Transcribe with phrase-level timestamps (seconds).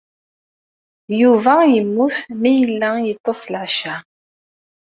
[1.21, 3.95] Yuba yemmut mi yella yeṭṭes, leɛca.